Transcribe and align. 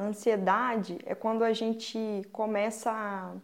A 0.00 0.04
ansiedade 0.04 0.98
é 1.04 1.14
quando 1.14 1.44
a 1.44 1.52
gente 1.52 2.26
começa 2.32 2.90
a 2.90 3.34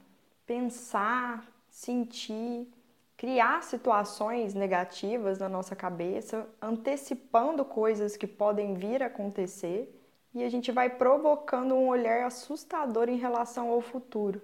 pensar, 0.46 1.46
sentir, 1.68 2.66
criar 3.14 3.62
situações 3.62 4.54
negativas 4.54 5.38
na 5.38 5.50
nossa 5.50 5.76
cabeça, 5.76 6.48
antecipando 6.62 7.62
coisas 7.62 8.16
que 8.16 8.26
podem 8.26 8.72
vir 8.72 9.02
a 9.02 9.08
acontecer 9.08 9.94
e 10.32 10.42
a 10.42 10.48
gente 10.48 10.72
vai 10.72 10.88
provocando 10.88 11.74
um 11.74 11.88
olhar 11.88 12.24
assustador 12.24 13.10
em 13.10 13.18
relação 13.18 13.68
ao 13.68 13.82
futuro. 13.82 14.40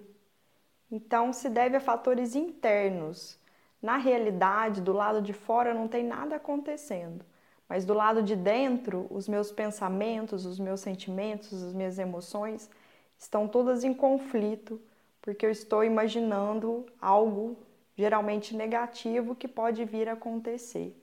Então, 0.91 1.33
se 1.33 1.49
deve 1.49 1.77
a 1.77 1.79
fatores 1.79 2.35
internos. 2.35 3.39
Na 3.81 3.97
realidade, 3.97 4.81
do 4.81 4.93
lado 4.93 5.19
de 5.19 5.33
fora 5.33 5.73
não 5.73 5.87
tem 5.87 6.03
nada 6.03 6.35
acontecendo, 6.35 7.25
mas 7.73 7.85
do 7.85 7.93
lado 7.95 8.21
de 8.21 8.35
dentro, 8.35 9.07
os 9.09 9.27
meus 9.27 9.51
pensamentos, 9.51 10.45
os 10.45 10.59
meus 10.59 10.79
sentimentos, 10.79 11.63
as 11.63 11.73
minhas 11.73 11.97
emoções 11.97 12.69
estão 13.17 13.47
todas 13.47 13.83
em 13.83 13.91
conflito, 13.91 14.79
porque 15.19 15.43
eu 15.43 15.49
estou 15.49 15.83
imaginando 15.83 16.85
algo 17.01 17.57
geralmente 17.97 18.55
negativo 18.55 19.33
que 19.33 19.47
pode 19.47 19.83
vir 19.85 20.07
a 20.07 20.13
acontecer. 20.13 20.95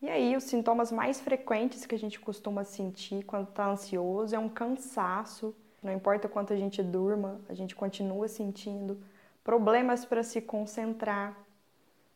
E 0.00 0.08
aí, 0.08 0.36
os 0.36 0.44
sintomas 0.44 0.92
mais 0.92 1.20
frequentes 1.20 1.84
que 1.84 1.96
a 1.96 1.98
gente 1.98 2.20
costuma 2.20 2.62
sentir 2.62 3.24
quando 3.24 3.48
está 3.48 3.68
ansioso 3.68 4.32
é 4.32 4.38
um 4.38 4.48
cansaço. 4.48 5.52
Não 5.82 5.92
importa 5.92 6.28
quanto 6.28 6.52
a 6.52 6.56
gente 6.56 6.84
durma, 6.84 7.40
a 7.48 7.52
gente 7.52 7.74
continua 7.74 8.28
sentindo 8.28 8.96
problemas 9.42 10.04
para 10.04 10.22
se 10.22 10.40
concentrar, 10.40 11.36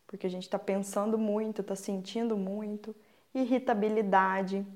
porque 0.07 0.29
a 0.29 0.31
gente 0.31 0.45
está 0.45 0.61
pensando 0.61 1.19
muito, 1.19 1.61
está 1.61 1.75
sentindo 1.75 2.37
muito, 2.37 2.95
irritabilidade 3.34 4.66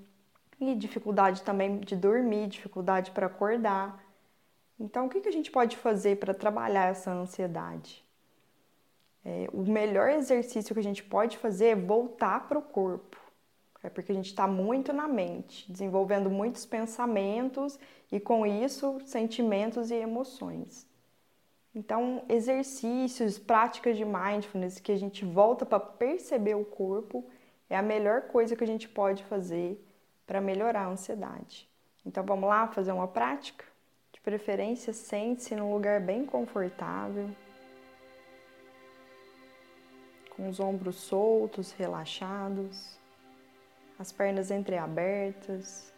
e 0.60 0.74
dificuldade 0.74 1.42
também 1.42 1.78
de 1.80 1.96
dormir, 1.96 2.46
dificuldade 2.46 3.10
para 3.10 3.26
acordar. 3.26 4.02
Então, 4.78 5.06
o 5.06 5.08
que 5.08 5.28
a 5.28 5.32
gente 5.32 5.50
pode 5.50 5.76
fazer 5.76 6.18
para 6.18 6.34
trabalhar 6.34 6.86
essa 6.86 7.10
ansiedade? 7.10 8.04
É, 9.24 9.48
o 9.52 9.62
melhor 9.62 10.10
exercício 10.10 10.74
que 10.74 10.80
a 10.80 10.82
gente 10.82 11.02
pode 11.02 11.38
fazer 11.38 11.66
é 11.66 11.76
voltar 11.76 12.48
para 12.48 12.58
o 12.58 12.62
corpo. 12.62 13.16
É 13.82 13.90
porque 13.90 14.12
a 14.12 14.14
gente 14.14 14.28
está 14.28 14.46
muito 14.46 14.92
na 14.92 15.06
mente, 15.06 15.70
desenvolvendo 15.70 16.30
muitos 16.30 16.64
pensamentos 16.64 17.78
e 18.10 18.18
com 18.18 18.46
isso 18.46 18.98
sentimentos 19.04 19.90
e 19.90 19.94
emoções. 19.94 20.86
Então, 21.74 22.22
exercícios, 22.28 23.38
práticas 23.38 23.96
de 23.96 24.04
mindfulness 24.04 24.78
que 24.78 24.92
a 24.92 24.96
gente 24.96 25.24
volta 25.24 25.66
para 25.66 25.80
perceber 25.80 26.54
o 26.54 26.64
corpo 26.64 27.26
é 27.68 27.76
a 27.76 27.82
melhor 27.82 28.22
coisa 28.22 28.54
que 28.54 28.64
a 28.64 28.66
gente 28.66 28.88
pode 28.88 29.24
fazer 29.24 29.82
para 30.26 30.40
melhorar 30.40 30.82
a 30.82 30.88
ansiedade. 30.88 31.68
Então, 32.04 32.24
vamos 32.24 32.48
lá 32.48 32.68
fazer 32.68 32.92
uma 32.92 33.08
prática? 33.08 33.64
De 34.12 34.20
preferência, 34.20 34.92
sente-se 34.92 35.54
num 35.54 35.72
lugar 35.72 36.00
bem 36.00 36.24
confortável. 36.24 37.30
Com 40.36 40.48
os 40.48 40.60
ombros 40.60 40.96
soltos, 40.96 41.72
relaxados, 41.72 42.98
as 43.98 44.12
pernas 44.12 44.50
entreabertas, 44.50 45.92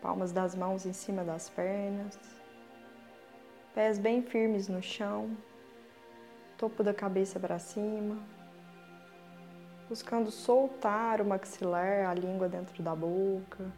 palmas 0.00 0.32
das 0.32 0.54
mãos 0.54 0.86
em 0.86 0.92
cima 0.92 1.24
das 1.24 1.50
pernas, 1.50 2.18
pés 3.74 3.98
bem 3.98 4.22
firmes 4.22 4.68
no 4.68 4.82
chão, 4.82 5.36
topo 6.56 6.82
da 6.82 6.94
cabeça 6.94 7.38
para 7.38 7.58
cima, 7.58 8.22
buscando 9.88 10.30
soltar 10.30 11.20
o 11.20 11.24
maxilar, 11.24 12.06
a 12.06 12.14
língua 12.14 12.48
dentro 12.48 12.82
da 12.82 12.94
boca, 12.94 13.72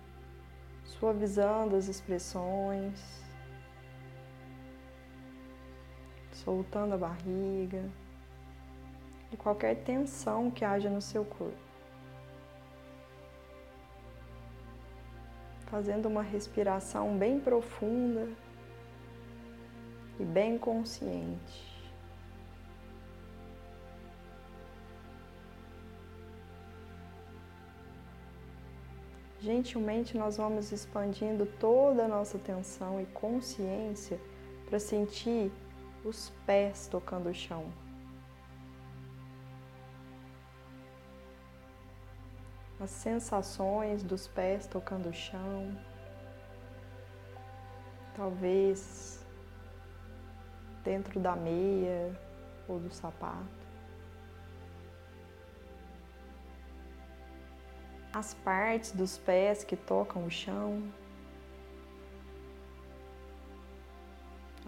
suavizando 0.84 1.77
as 1.77 1.86
expressões, 1.86 3.22
soltando 6.33 6.94
a 6.94 6.98
barriga 6.98 7.88
de 9.31 9.36
qualquer 9.36 9.77
tensão 9.84 10.50
que 10.50 10.65
haja 10.65 10.91
no 10.91 11.00
seu 11.00 11.25
corpo. 11.25 11.71
Fazendo 15.66 16.06
uma 16.06 16.22
respiração 16.22 17.16
bem 17.16 17.38
profunda 17.38 18.28
e 20.19 20.25
bem 20.25 20.59
consciente. 20.59 21.69
Gentilmente 29.41 30.19
nós 30.19 30.37
vamos 30.37 30.71
expandindo 30.71 31.47
toda 31.59 32.05
a 32.05 32.09
nossa 32.09 32.37
atenção 32.37 33.01
e 33.01 33.06
consciência 33.06 34.21
para 34.67 34.78
sentir 34.78 35.51
os 36.05 36.31
pés 36.47 36.87
tocando 36.87 37.31
o 37.31 37.34
chão. 37.34 37.73
as 42.81 42.91
sensações 42.91 44.03
dos 44.03 44.27
pés 44.27 44.67
tocando 44.67 45.11
o 45.11 45.12
chão, 45.12 45.77
talvez 48.17 49.25
dentro 50.83 51.21
da 51.21 51.37
meia 51.37 52.19
ou 52.67 52.78
do 52.81 52.91
sapato. 52.91 53.69
As 58.12 58.34
partes 58.34 58.93
dos 58.93 59.19
pés 59.19 59.62
que 59.62 59.76
tocam 59.76 60.25
o 60.26 60.31
chão, 60.31 60.93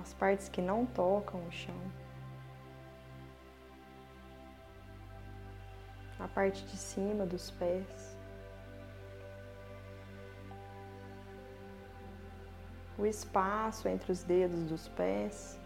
as 0.01 0.15
partes 0.15 0.49
que 0.49 0.63
não 0.63 0.87
tocam 0.87 1.41
o 1.47 1.51
chão. 1.51 2.03
a 6.23 6.29
parte 6.29 6.65
de 6.65 6.77
cima 6.77 7.27
dos 7.27 7.51
pés. 7.51 8.17
O 12.97 13.05
espaço 13.05 13.89
entre 13.89 14.13
os 14.13 14.23
dedos 14.23 14.65
dos 14.65 14.89
pés, 14.89 15.59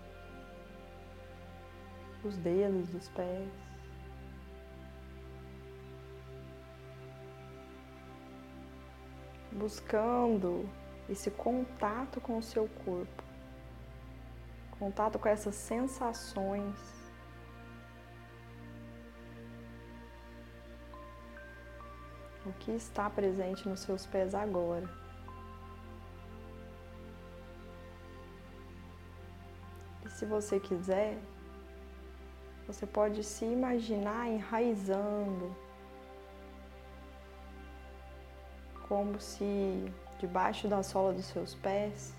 os 2.24 2.36
dedos 2.38 2.88
dos 2.88 3.08
pés. 3.08 3.65
Buscando 9.56 10.68
esse 11.08 11.30
contato 11.30 12.20
com 12.20 12.38
o 12.38 12.42
seu 12.42 12.68
corpo, 12.84 13.22
contato 14.78 15.18
com 15.18 15.28
essas 15.28 15.54
sensações 15.54 16.96
o 22.46 22.52
que 22.52 22.70
está 22.70 23.10
presente 23.10 23.68
nos 23.68 23.80
seus 23.80 24.06
pés 24.06 24.34
agora. 24.34 24.88
E 30.04 30.10
se 30.10 30.24
você 30.24 30.60
quiser, 30.60 31.18
você 32.66 32.86
pode 32.86 33.24
se 33.24 33.44
imaginar 33.44 34.28
enraizando, 34.28 35.54
como 38.88 39.20
se 39.20 39.92
debaixo 40.18 40.68
da 40.68 40.82
sola 40.82 41.12
dos 41.12 41.26
seus 41.26 41.54
pés 41.54 42.14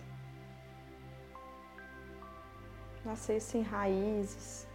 nascessem 3.07 3.61
raízes 3.61 4.67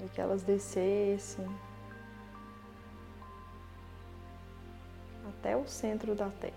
e 0.00 0.08
que 0.08 0.20
elas 0.20 0.42
descessem 0.42 1.46
até 5.28 5.54
o 5.56 5.66
centro 5.66 6.14
da 6.14 6.30
Terra, 6.30 6.54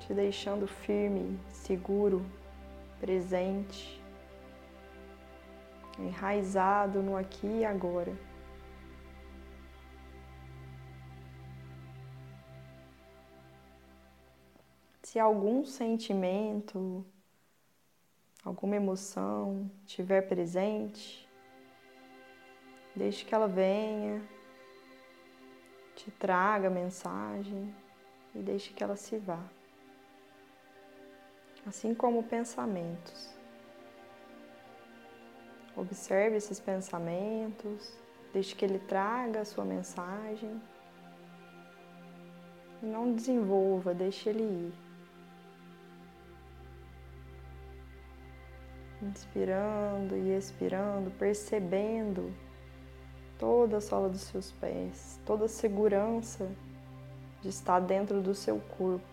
te 0.00 0.14
deixando 0.14 0.66
firme, 0.66 1.38
seguro, 1.50 2.24
presente, 2.98 4.02
enraizado 5.98 7.02
no 7.02 7.16
aqui 7.16 7.46
e 7.46 7.64
agora. 7.64 8.31
Se 15.12 15.18
algum 15.18 15.62
sentimento, 15.62 17.04
alguma 18.42 18.76
emoção 18.76 19.70
estiver 19.86 20.22
presente, 20.22 21.28
deixe 22.96 23.22
que 23.22 23.34
ela 23.34 23.46
venha 23.46 24.26
te 25.94 26.10
traga 26.12 26.68
a 26.68 26.70
mensagem 26.70 27.74
e 28.34 28.38
deixe 28.38 28.72
que 28.72 28.82
ela 28.82 28.96
se 28.96 29.18
vá. 29.18 29.44
Assim 31.66 31.94
como 31.94 32.22
pensamentos. 32.22 33.36
Observe 35.76 36.38
esses 36.38 36.58
pensamentos, 36.58 37.94
deixe 38.32 38.56
que 38.56 38.64
ele 38.64 38.78
traga 38.78 39.42
a 39.42 39.44
sua 39.44 39.66
mensagem 39.66 40.58
E 42.82 42.86
não 42.86 43.12
desenvolva, 43.12 43.92
deixe 43.92 44.30
ele 44.30 44.42
ir. 44.42 44.81
Inspirando 49.02 50.14
e 50.14 50.36
expirando, 50.36 51.10
percebendo 51.10 52.32
toda 53.36 53.78
a 53.78 53.80
sola 53.80 54.08
dos 54.08 54.20
seus 54.20 54.52
pés, 54.52 55.20
toda 55.26 55.46
a 55.46 55.48
segurança 55.48 56.48
de 57.40 57.48
estar 57.48 57.80
dentro 57.80 58.22
do 58.22 58.32
seu 58.32 58.60
corpo, 58.60 59.04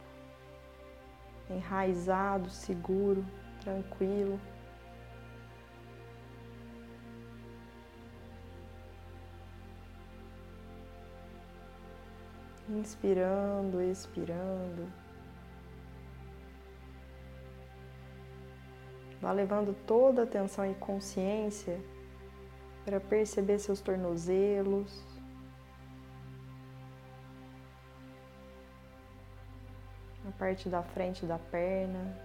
enraizado, 1.50 2.52
seguro, 2.52 3.26
tranquilo. 3.64 4.40
Inspirando, 12.70 13.82
expirando. 13.82 15.09
Vá 19.22 19.32
levando 19.32 19.76
toda 19.86 20.22
a 20.22 20.24
atenção 20.24 20.70
e 20.70 20.74
consciência 20.76 21.80
para 22.86 23.00
perceber 23.00 23.60
seus 23.60 23.82
tornozelos. 23.82 25.04
A 30.28 30.32
parte 30.32 30.70
da 30.70 30.84
frente 30.84 31.26
da 31.26 31.38
perna, 31.38 32.16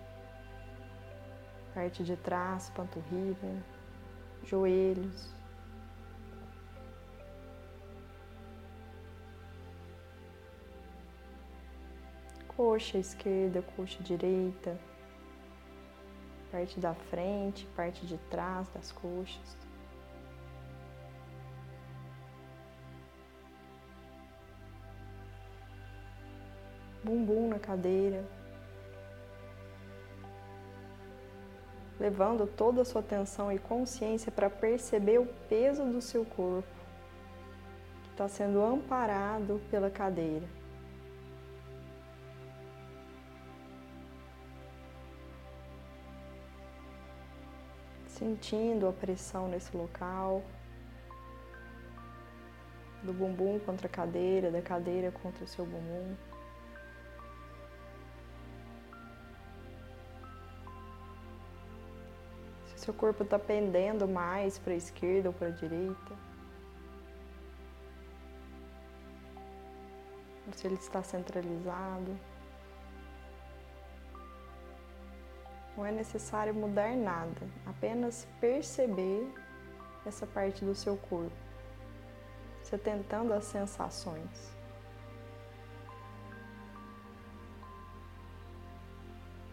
parte 1.75 2.05
de 2.05 2.17
trás, 2.17 2.71
panturrilha, 2.71 3.63
joelhos. 4.45 5.35
coxa 12.57 12.99
esquerda, 12.99 13.63
coxa 13.77 14.03
direita, 14.03 14.79
parte 16.55 16.79
da 16.79 16.95
frente, 16.95 17.67
parte 17.75 18.07
de 18.07 18.17
trás 18.31 18.69
das 18.69 18.93
coxas. 18.93 19.57
Bumbum 27.03 27.49
na 27.49 27.59
cadeira. 27.59 28.25
Levando 31.99 32.47
toda 32.47 32.83
a 32.83 32.85
sua 32.85 33.01
atenção 33.01 33.51
e 33.51 33.59
consciência 33.59 34.31
para 34.31 34.49
perceber 34.49 35.19
o 35.19 35.27
peso 35.49 35.85
do 35.85 36.01
seu 36.01 36.25
corpo, 36.25 36.69
que 38.05 38.11
está 38.11 38.29
sendo 38.29 38.63
amparado 38.63 39.61
pela 39.73 39.91
cadeira. 39.91 40.47
Sentindo 48.15 48.87
a 48.87 48.93
pressão 48.93 49.49
nesse 49.49 49.77
local, 49.77 50.43
do 53.03 53.13
bumbum 53.13 53.59
contra 53.59 53.87
a 53.87 53.91
cadeira, 53.91 54.51
da 54.51 54.63
cadeira 54.63 55.11
contra 55.11 55.45
o 55.45 55.49
seu 55.49 55.67
bumbum. 55.67 56.17
Se 62.67 62.77
o 62.77 62.79
seu 62.79 62.95
corpo 62.95 63.25
está 63.25 63.39
pendendo 63.39 64.07
mais 64.07 64.59
para 64.59 64.73
a 64.73 64.77
esquerda 64.77 65.29
ou 65.29 65.35
para 65.35 65.49
a 65.49 65.51
direita. 65.51 66.15
Ou 70.47 70.53
se 70.53 70.67
ele 70.67 70.77
está 70.77 71.03
centralizado. 71.03 72.17
Não 75.77 75.85
é 75.85 75.91
necessário 75.91 76.55
mudar 76.55 76.95
nada, 76.97 77.41
apenas 77.67 78.29
perceber 78.41 79.29
essa 80.07 80.27
parte 80.27 80.65
do 80.65 80.75
seu 80.75 80.97
corpo, 80.97 81.35
você 82.63 82.79
tentando 82.79 83.33
as 83.33 83.45
sensações. 83.45 84.55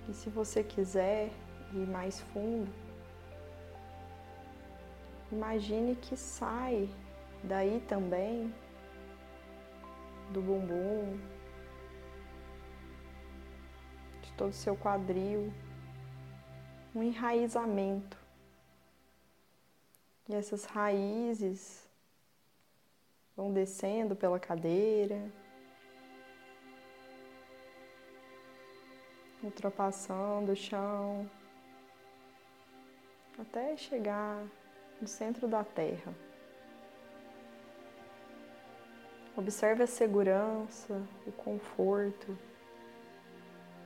E 0.08 0.14
se 0.14 0.30
você 0.30 0.64
quiser 0.64 1.32
ir 1.74 1.88
mais 1.88 2.20
fundo, 2.20 2.72
imagine 5.32 5.96
que 5.96 6.18
sai 6.18 6.90
daí 7.44 7.80
também 7.88 8.54
do 10.32 10.42
bumbum, 10.42 11.18
de 14.22 14.34
todo 14.34 14.50
o 14.50 14.54
seu 14.54 14.76
quadril, 14.76 15.52
um 16.94 17.02
enraizamento. 17.02 18.18
E 20.28 20.36
essas 20.36 20.66
raízes 20.66 21.88
vão 23.36 23.52
descendo 23.52 24.16
pela 24.16 24.40
cadeira, 24.40 25.32
ultrapassando 29.44 30.52
o 30.52 30.56
chão, 30.56 31.30
até 33.40 33.76
chegar 33.76 34.46
no 35.02 35.08
centro 35.08 35.48
da 35.48 35.64
terra. 35.64 36.14
Observe 39.36 39.84
a 39.84 39.88
segurança, 39.88 41.02
o 41.26 41.32
conforto 41.32 42.38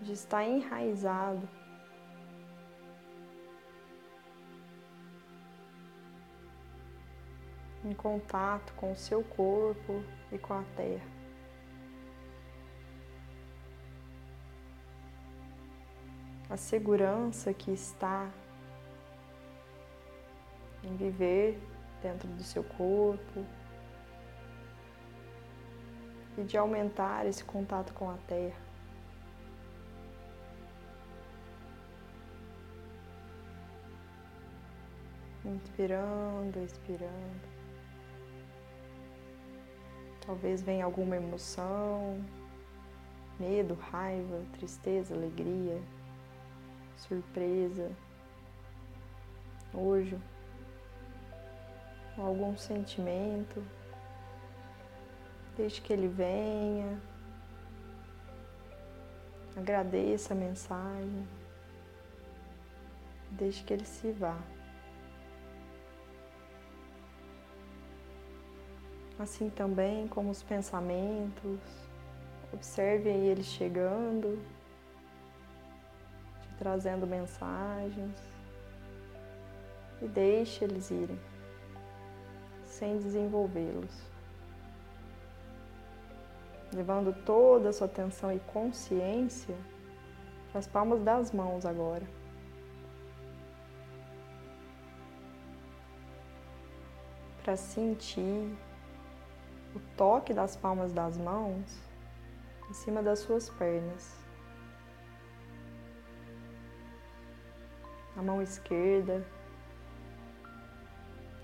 de 0.02 0.12
estar 0.12 0.44
enraizado 0.44 1.48
em 7.86 7.94
contato 7.94 8.74
com 8.74 8.92
o 8.92 8.96
seu 8.96 9.24
corpo 9.24 10.04
e 10.32 10.40
com 10.40 10.56
a 10.56 10.64
terra. 10.76 11.06
A 16.50 16.58
segurança 16.58 17.54
que 17.54 17.72
está 17.72 18.30
em 20.84 20.96
viver 20.96 21.60
dentro 22.02 22.28
do 22.28 22.44
seu 22.44 22.64
corpo 22.64 23.46
e 26.38 26.44
de 26.44 26.58
aumentar 26.58 27.26
esse 27.26 27.44
contato 27.44 27.94
com 27.94 28.10
a 28.10 28.18
terra. 28.28 28.66
Inspirando, 35.44 36.60
expirando. 36.64 37.55
Talvez 40.26 40.62
venha 40.62 40.86
alguma 40.86 41.16
emoção, 41.16 42.20
medo, 43.40 43.76
raiva, 43.76 44.44
tristeza, 44.54 45.14
alegria, 45.14 45.80
surpresa, 46.98 47.92
nojo, 49.74 50.20
algum 52.18 52.58
sentimento. 52.58 53.64
Deixe 55.56 55.80
que 55.80 55.94
ele 55.94 56.08
venha. 56.08 57.00
Agradeça 59.56 60.34
a 60.34 60.38
mensagem. 60.38 61.28
Deixe 63.32 63.64
que 63.64 63.74
ele 63.74 63.86
se 63.86 64.12
vá. 64.12 64.38
Assim 69.20 69.50
também 69.50 70.08
como 70.08 70.30
os 70.30 70.44
pensamentos. 70.44 71.60
Observe 72.54 73.10
eles 73.10 73.46
chegando, 73.48 74.40
te 76.42 76.50
trazendo 76.58 77.06
mensagens 77.06 78.18
e 80.02 80.08
deixe 80.08 80.64
eles 80.64 80.90
irem, 80.92 81.20
sem 82.64 82.98
desenvolvê-los. 82.98 84.16
Levando 86.74 87.14
toda 87.26 87.70
a 87.70 87.74
sua 87.74 87.88
atenção 87.88 88.32
e 88.32 88.40
consciência 88.40 89.56
para 90.50 90.60
as 90.60 90.68
palmas 90.68 91.02
das 91.02 91.32
mãos 91.32 91.66
agora. 91.66 92.06
Para 97.44 97.56
sentir 97.56 98.56
o 99.76 99.80
toque 99.98 100.34
das 100.34 100.56
palmas 100.56 100.94
das 100.94 101.18
mãos 101.18 101.84
em 102.70 102.74
cima 102.74 103.04
das 103.04 103.20
suas 103.20 103.50
pernas. 103.50 104.16
A 108.16 108.22
mão 108.22 108.42
esquerda, 108.42 109.26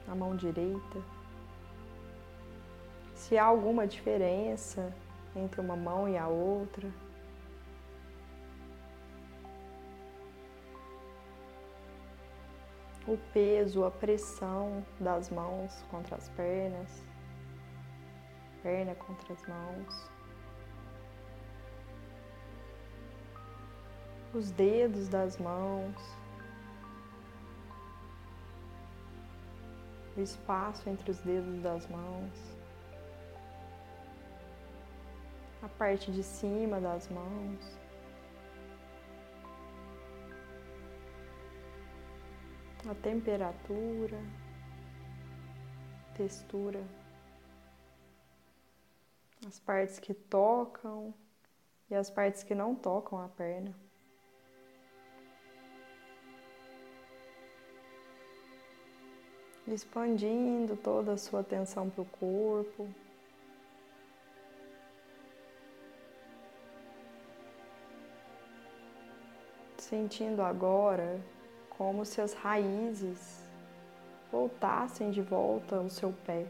a 0.08 0.16
mão 0.16 0.36
direita. 0.36 1.04
Se 3.14 3.38
há 3.38 3.44
alguma 3.44 3.86
diferença 3.86 4.94
entre 5.36 5.60
uma 5.60 5.76
mão 5.76 6.08
e 6.08 6.18
a 6.18 6.28
outra. 6.28 6.90
O 13.06 13.18
peso, 13.34 13.84
a 13.84 13.92
pressão 13.92 14.86
das 15.00 15.30
mãos 15.30 15.84
contra 15.90 16.16
as 16.16 16.30
pernas, 16.30 17.04
perna 18.62 18.96
contra 18.96 19.34
as 19.34 19.48
mãos. 19.48 20.10
Os 24.34 24.52
dedos 24.52 25.08
das 25.08 25.38
mãos. 25.38 25.96
O 30.16 30.22
espaço 30.22 30.90
entre 30.90 31.12
os 31.12 31.20
dedos 31.20 31.62
das 31.62 31.88
mãos. 31.88 32.62
a 35.62 35.70
parte 35.70 36.12
de 36.12 36.24
cima 36.24 36.80
das 36.82 37.08
mãos. 37.10 37.80
A 42.90 42.96
temperatura, 42.96 44.20
textura, 46.16 46.84
as 49.48 49.60
partes 49.60 50.00
que 50.00 50.14
tocam 50.14 51.14
e 51.90 51.96
as 51.96 52.10
partes 52.10 52.44
que 52.44 52.56
não 52.56 52.76
tocam 52.76 53.20
a 53.20 53.28
perna. 53.28 53.74
Expandindo 59.68 60.76
toda 60.76 61.14
a 61.14 61.18
sua 61.18 61.42
atenção 61.42 61.90
para 61.90 62.02
o 62.02 62.06
corpo. 62.06 62.88
sentindo 69.92 70.42
agora 70.42 71.20
como 71.70 72.06
se 72.06 72.22
as 72.22 72.32
raízes 72.32 73.44
voltassem 74.32 75.12
de 75.12 75.22
volta 75.22 75.76
ao 75.76 75.90
seu 75.90 76.14
pé, 76.26 76.46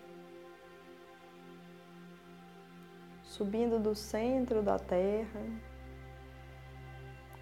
subindo 3.41 3.79
do 3.79 3.95
centro 3.95 4.61
da 4.61 4.77
terra 4.77 5.41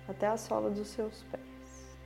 até 0.07 0.27
a 0.27 0.37
sola 0.37 0.69
dos 0.69 0.87
seus 0.87 1.23
pés. 1.23 1.99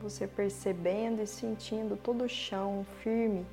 Você 0.00 0.28
percebendo 0.28 1.20
e 1.20 1.26
sentindo 1.26 1.96
todo 1.96 2.22
o 2.22 2.28
chão 2.28 2.86
firme 3.02 3.44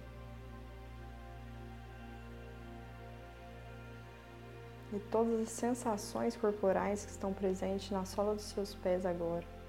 e 4.93 4.99
todas 5.09 5.41
as 5.41 5.49
sensações 5.49 6.37
corporais 6.37 7.03
que 7.03 7.09
estão 7.09 7.33
presentes 7.33 7.89
na 7.89 8.05
sola 8.05 8.35
dos 8.35 8.43
seus 8.43 8.75
pés 8.75 9.07
agora. 9.07 9.62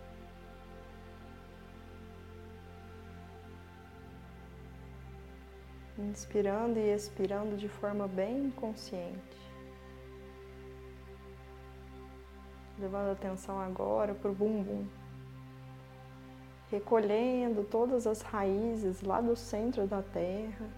Inspirando 6.10 6.78
e 6.78 6.94
expirando 6.94 7.56
de 7.56 7.68
forma 7.68 8.06
bem 8.06 8.50
consciente. 8.50 9.38
Levando 12.78 13.12
atenção 13.12 13.58
agora 13.58 14.14
para 14.14 14.30
o 14.30 14.34
bumbum. 14.34 14.86
Recolhendo 16.70 17.64
todas 17.64 18.06
as 18.06 18.20
raízes 18.20 19.00
lá 19.02 19.20
do 19.20 19.34
centro 19.34 19.86
da 19.86 20.02
terra 20.02 20.68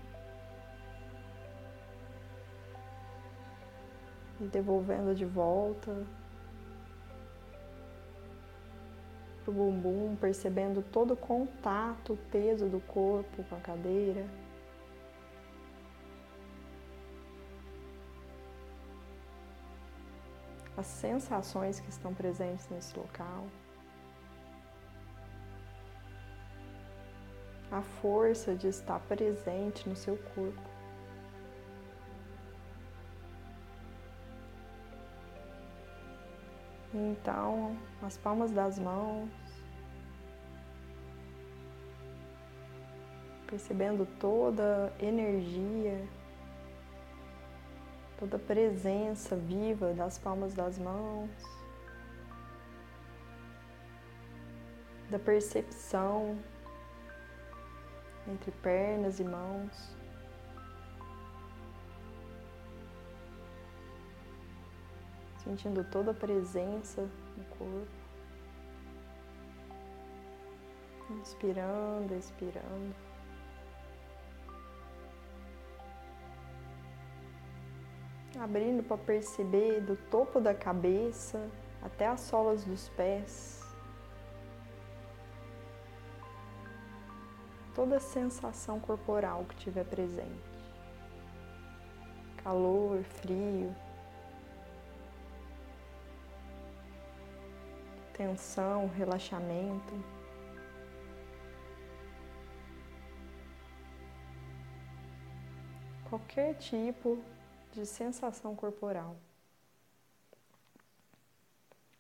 e 4.41 4.45
devolvendo 4.45 5.15
de 5.15 5.25
volta 5.25 6.07
pro 9.45 9.53
bumbum, 9.53 10.17
percebendo 10.21 10.83
todo 10.83 11.15
o 11.15 11.17
contato, 11.17 12.15
o 12.15 12.17
peso 12.17 12.67
do 12.67 12.81
corpo 12.81 13.45
com 13.45 13.55
a 13.55 13.61
cadeira. 13.61 14.27
As 20.77 20.87
sensações 20.87 21.81
que 21.81 21.89
estão 21.89 22.13
presentes 22.13 22.69
nesse 22.69 22.97
local. 22.99 23.47
A 27.71 27.81
força 27.81 28.55
de 28.55 28.69
estar 28.69 29.01
presente 29.01 29.89
no 29.89 29.97
seu 29.97 30.17
corpo. 30.35 30.77
Então, 36.95 37.77
as 38.03 38.17
palmas 38.17 38.51
das 38.51 38.79
mãos, 38.79 39.29
percebendo 43.47 44.07
toda 44.19 44.93
energia, 44.99 46.07
toda 48.19 48.39
presença 48.39 49.37
viva 49.37 49.93
das 49.93 50.19
palmas 50.19 50.55
das 50.55 50.79
mãos, 50.79 51.31
da 55.11 55.19
percepção 55.19 56.39
entre 58.29 58.51
pernas 58.51 59.21
e 59.21 59.25
mãos. 59.25 59.97
sentindo 65.47 65.85
toda 65.85 66.11
a 66.11 66.15
presença 66.15 67.09
no 67.37 67.45
corpo. 67.57 67.87
Inspirando, 71.21 72.15
expirando. 72.15 72.95
Abrindo 78.41 78.83
para 78.83 78.99
perceber 78.99 79.81
do 79.81 79.97
topo 79.97 80.41
da 80.41 80.55
cabeça 80.55 81.49
até 81.83 82.07
as 82.07 82.21
solas 82.21 82.65
dos 82.65 82.89
pés. 82.91 83.61
Toda 87.75 87.99
sensação 87.99 88.79
corporal 88.79 89.45
que 89.45 89.57
tiver 89.57 89.85
presente. 89.85 90.57
Calor, 92.43 93.03
frio, 93.03 93.75
tensão, 98.13 98.89
relaxamento. 98.89 99.95
Qualquer 106.09 106.55
tipo 106.55 107.19
de 107.77 107.85
sensação 107.85 108.57
corporal. 108.57 109.17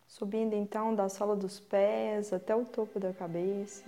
Subindo 0.09 0.55
então 0.55 0.95
da 0.95 1.09
sola 1.11 1.37
dos 1.37 1.61
pés 1.61 2.33
até 2.33 2.57
o 2.57 2.65
topo 2.65 2.99
da 2.99 3.13
cabeça. 3.13 3.85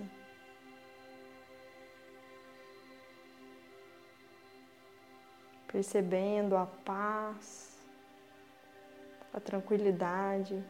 Percebendo 5.71 6.55
a 6.55 6.67
paz, 6.67 7.75
a 9.33 9.39
tranquilidade 9.39 10.63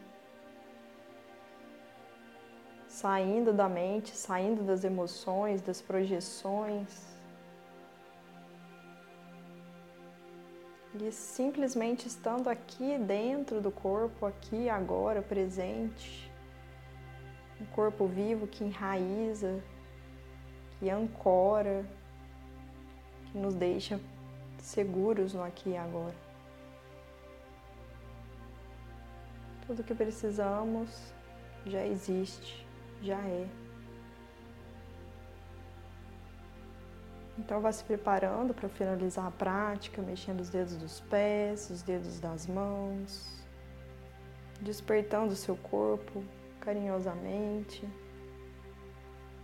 saindo 2.88 3.52
da 3.52 3.68
mente, 3.68 4.16
saindo 4.16 4.62
das 4.62 4.82
emoções, 4.84 5.60
das 5.62 5.80
projeções. 5.80 7.09
E 11.02 11.10
simplesmente 11.10 12.06
estando 12.06 12.48
aqui 12.48 12.98
dentro 12.98 13.60
do 13.60 13.70
corpo, 13.70 14.26
aqui 14.26 14.68
agora, 14.68 15.22
presente. 15.22 16.30
Um 17.58 17.64
corpo 17.66 18.06
vivo 18.06 18.46
que 18.46 18.62
enraiza, 18.62 19.62
que 20.78 20.90
ancora, 20.90 21.86
que 23.26 23.38
nos 23.38 23.54
deixa 23.54 23.98
seguros 24.58 25.32
no 25.32 25.42
aqui 25.42 25.70
e 25.70 25.76
agora. 25.76 26.14
Tudo 29.66 29.82
que 29.82 29.94
precisamos 29.94 31.14
já 31.64 31.84
existe 31.86 32.66
já 33.02 33.18
é. 33.18 33.69
Então 37.40 37.58
vá 37.58 37.72
se 37.72 37.82
preparando 37.82 38.52
para 38.52 38.68
finalizar 38.68 39.26
a 39.26 39.30
prática, 39.30 40.02
mexendo 40.02 40.40
os 40.40 40.50
dedos 40.50 40.76
dos 40.76 41.00
pés, 41.00 41.70
os 41.70 41.80
dedos 41.80 42.20
das 42.20 42.46
mãos, 42.46 43.42
despertando 44.60 45.32
o 45.32 45.36
seu 45.36 45.56
corpo 45.56 46.22
carinhosamente, 46.60 47.88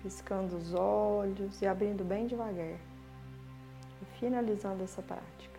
piscando 0.02 0.56
os 0.58 0.74
olhos 0.74 1.62
e 1.62 1.66
abrindo 1.66 2.04
bem 2.04 2.26
devagar. 2.26 2.78
E 4.02 4.04
finalizando 4.20 4.84
essa 4.84 5.00
prática. 5.00 5.55